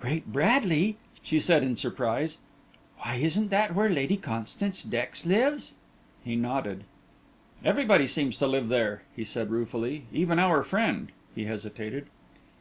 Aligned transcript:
"Great 0.00 0.32
Bradley!" 0.32 0.96
she 1.24 1.40
said, 1.40 1.64
in 1.64 1.74
surprise; 1.74 2.38
"why, 2.98 3.16
isn't 3.16 3.50
that 3.50 3.74
where 3.74 3.88
Lady 3.90 4.16
Constance 4.16 4.84
Dex 4.84 5.26
lives?" 5.26 5.74
He 6.24 6.36
nodded. 6.36 6.84
"Everybody 7.64 8.06
seems 8.06 8.36
to 8.36 8.46
live 8.46 8.68
there," 8.68 9.02
he 9.16 9.24
said, 9.24 9.50
ruefully; 9.50 10.04
"even 10.12 10.38
our 10.38 10.62
friend," 10.62 11.10
he 11.34 11.46
hesitated. 11.46 12.06